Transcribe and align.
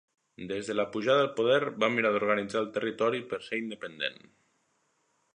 Des 0.51 0.69
de 0.69 0.75
la 0.75 0.85
pujada 0.93 1.21
al 1.25 1.27
poder 1.39 1.59
va 1.83 1.89
mirar 1.97 2.11
d'organitzar 2.15 2.59
el 2.65 2.71
territori 2.77 3.21
per 3.33 3.39
ser 3.49 3.59
independent. 3.65 4.19